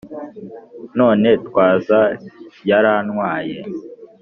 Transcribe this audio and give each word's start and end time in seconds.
"None 0.97 1.27
Twaza" 1.45 2.01
yarantwaye 2.69 3.57